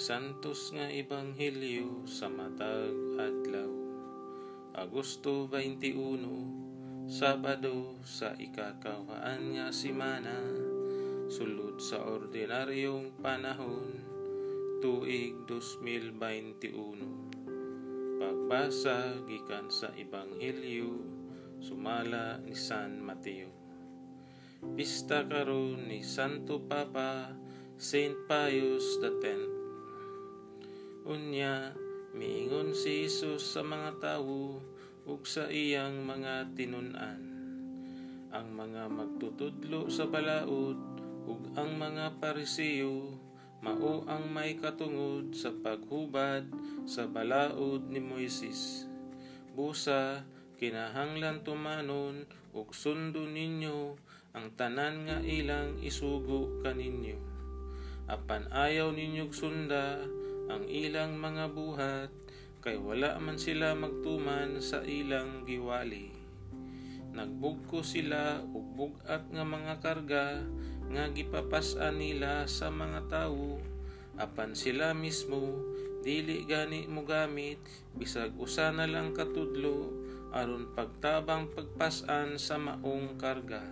[0.00, 3.68] Santos nga Ebanghelyo sa matag adlaw.
[4.72, 10.40] Agosto 21, Sabado sa ikakawaan nga simana,
[11.28, 14.00] sulod sa ordinaryong panahon,
[14.80, 18.16] tuig 2021.
[18.24, 20.96] Pagbasa gikan sa Ebanghelyo,
[21.60, 23.52] sumala ni San Mateo.
[24.72, 27.36] Pista karon ni Santo Papa
[27.76, 29.59] Saint Pius X
[31.10, 31.74] Unya,
[32.14, 34.62] miingon si Jesus sa mga tawo
[35.02, 37.18] ug sa iyang mga tinunan.
[38.30, 40.78] Ang mga magtutudlo sa balaod
[41.26, 43.18] ug ang mga parisiyo
[43.58, 46.46] mao ang may katungod sa paghubad
[46.86, 48.86] sa balaod ni Moises.
[49.58, 50.22] Busa,
[50.62, 52.22] kinahanglan tumanon
[52.54, 53.98] ug sundo ninyo
[54.30, 57.18] ang tanan nga ilang isugo kaninyo.
[58.06, 60.06] Apan ayaw ninyog sunda
[60.50, 62.10] ang ilang mga buhat
[62.58, 66.10] kay wala man sila magtuman sa ilang giwali.
[67.14, 70.42] Nagbugko sila ug bugat nga mga karga
[70.90, 73.62] nga gipapas-an nila sa mga tawo
[74.18, 75.62] apan sila mismo
[76.02, 77.62] dili gani mo gamit
[77.94, 79.94] bisag usa na lang katudlo
[80.34, 83.62] aron pagtabang pagpasan sa maong karga.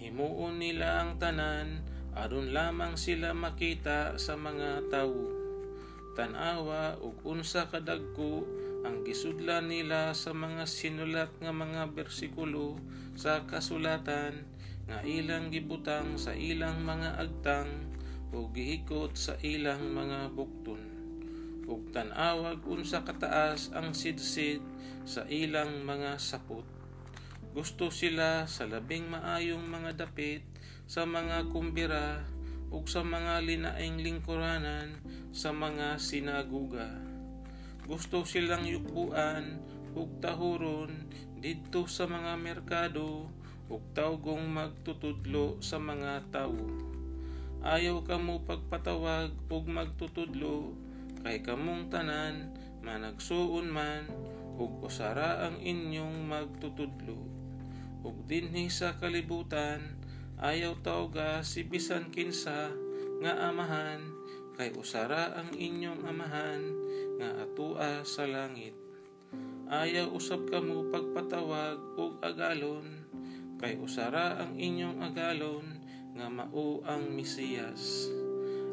[0.00, 1.84] Himuon nila ang tanan
[2.16, 5.37] aron lamang sila makita sa mga tawo
[6.18, 8.42] tanawa ug unsa kadagko
[8.82, 12.74] ang gisudlan nila sa mga sinulat nga mga bersikulo
[13.14, 14.42] sa kasulatan
[14.90, 17.70] nga ilang gibutang sa ilang mga agtang
[18.34, 20.82] ug gihikot sa ilang mga bukton.
[21.70, 24.58] Ug tanawag unsa kataas ang sidsid
[25.06, 26.66] sa ilang mga sapot.
[27.54, 30.42] Gusto sila sa labing maayong mga dapit
[30.90, 32.26] sa mga kumbira
[32.68, 35.00] ug sa mga linaing lingkuranan
[35.32, 36.88] sa mga sinaguga.
[37.88, 39.64] Gusto silang yukuan
[39.96, 41.08] ug tahuron
[41.40, 43.32] didto sa mga merkado
[43.72, 46.68] ug tawgong magtutudlo sa mga tawo.
[47.64, 50.76] Ayaw kamo pagpatawag ug magtutudlo
[51.24, 52.52] kay kamong tanan
[52.84, 54.06] managsuon man
[54.58, 57.16] ug usara ang inyong magtutudlo.
[58.04, 59.98] Ug dinhi sa kalibutan
[60.38, 62.70] ayaw tawga si bisan kinsa
[63.18, 64.14] nga amahan
[64.54, 66.62] kay usara ang inyong amahan
[67.18, 68.74] nga atua sa langit.
[69.66, 73.06] Ayaw usab kamo pagpatawag og agalon
[73.58, 75.66] kay usara ang inyong agalon
[76.14, 78.06] nga mao ang Mesiyas.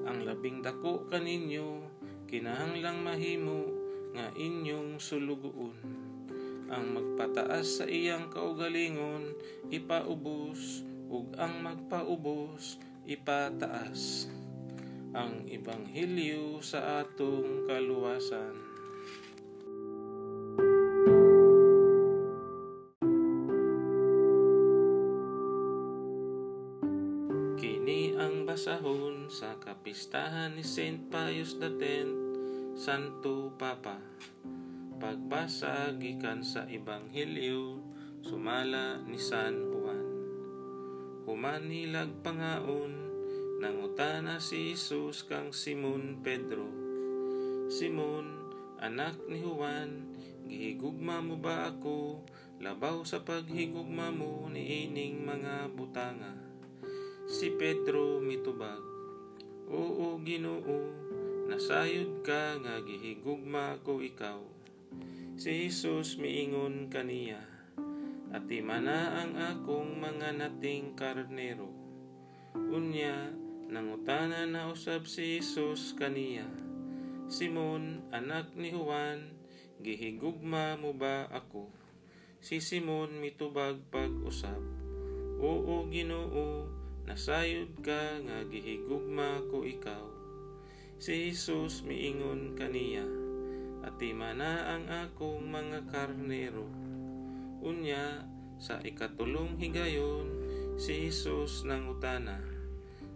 [0.06, 1.82] Ang labing dako kaninyo
[2.30, 3.74] kinahanglang mahimo
[4.14, 5.78] nga inyong sulugoon.
[6.70, 9.34] Ang magpataas sa iyang kaugalingon
[9.74, 14.32] ipaubos ug ang magpaubos ipataas
[15.16, 18.76] ang ebanghelyo sa atong kaluwasan
[27.56, 32.08] Kini ang basahon sa kapistahan ni Saint Pius X,
[32.76, 33.98] Santo Papa.
[34.96, 37.80] Pagbasa gikan sa Ebanghelyo
[38.26, 39.75] sumala ni San
[41.36, 42.96] humanilag pangaon
[43.60, 46.64] nangutana si Jesus kang Simon Pedro.
[47.68, 48.40] Simon
[48.80, 50.16] anak ni Juan
[50.48, 52.24] gihigugma mo ba ako?
[52.64, 56.40] Labaw sa paghigugma mo ni ining mga butanga.
[57.28, 58.80] Si Pedro mitubag
[59.68, 60.88] Oo Ginoo
[61.52, 64.40] nasayod ka nga gihigugma ko ikaw.
[65.36, 67.55] Si Jesus miingon kaniya
[68.36, 71.72] Ati mana ang akong mga nating karnero.
[72.52, 73.32] Unya,
[73.72, 76.44] nangutana na usab si Jesus kaniya.
[77.32, 79.40] Simon, anak ni Juan,
[79.80, 81.72] gihigugma mo ba ako?
[82.44, 84.60] Si Simon mitubag pag-usab.
[85.40, 86.68] Oo, Ginoo,
[87.08, 90.12] nasayod ka nga gihigugma ko ikaw.
[91.00, 93.08] Si Jesus miingon kaniya,
[93.88, 96.85] ati mana ang akong mga karnero
[97.66, 98.22] Unya,
[98.62, 100.30] sa ikatulong higayon,
[100.78, 102.38] si Jesus nangutana,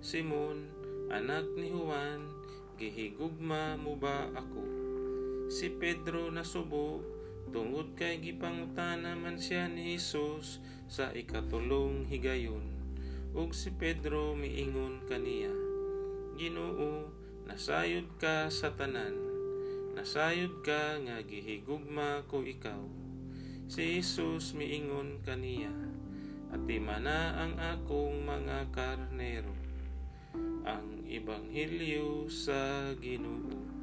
[0.01, 0.65] Simon,
[1.13, 2.33] anak ni Juan,
[2.81, 4.65] gihigugma mo ba ako?
[5.53, 6.97] Si Pedro nasubo,
[7.53, 10.57] tungod kay gipangutana man siya ni Jesus
[10.89, 12.73] sa ikatulong higayon.
[13.37, 15.53] Ug si Pedro miingon kaniya,
[16.41, 17.05] Ginoo,
[17.45, 19.13] nasayod ka sa tanan,
[19.93, 23.08] nasayod ka nga gihigugma ko ikaw
[23.69, 25.69] Si Jesus miingon kaniya,
[26.49, 29.53] at mana ang akong mga karnero.
[30.65, 33.78] ang Ebanghelyo sa Ginoo.